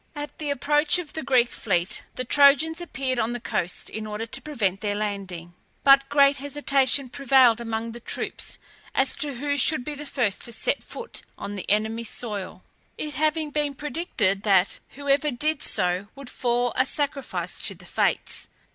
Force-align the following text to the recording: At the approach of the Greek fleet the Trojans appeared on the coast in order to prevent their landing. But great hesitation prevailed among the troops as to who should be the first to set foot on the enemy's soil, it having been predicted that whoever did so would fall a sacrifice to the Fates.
At 0.15 0.39
the 0.39 0.49
approach 0.49 0.97
of 0.97 1.13
the 1.13 1.21
Greek 1.21 1.51
fleet 1.51 2.01
the 2.15 2.25
Trojans 2.25 2.81
appeared 2.81 3.19
on 3.19 3.33
the 3.33 3.39
coast 3.39 3.87
in 3.87 4.07
order 4.07 4.25
to 4.25 4.41
prevent 4.41 4.81
their 4.81 4.95
landing. 4.95 5.53
But 5.83 6.09
great 6.09 6.37
hesitation 6.37 7.07
prevailed 7.07 7.61
among 7.61 7.91
the 7.91 7.99
troops 7.99 8.57
as 8.95 9.15
to 9.17 9.35
who 9.35 9.57
should 9.57 9.85
be 9.85 9.93
the 9.93 10.07
first 10.07 10.43
to 10.45 10.51
set 10.51 10.81
foot 10.81 11.21
on 11.37 11.53
the 11.55 11.69
enemy's 11.69 12.09
soil, 12.09 12.63
it 12.97 13.13
having 13.13 13.51
been 13.51 13.75
predicted 13.75 14.41
that 14.41 14.79
whoever 14.95 15.29
did 15.29 15.61
so 15.61 16.07
would 16.15 16.31
fall 16.31 16.73
a 16.75 16.83
sacrifice 16.83 17.59
to 17.61 17.75
the 17.75 17.85
Fates. 17.85 18.49